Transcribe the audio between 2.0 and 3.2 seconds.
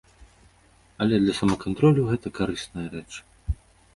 гэта карысная рэч.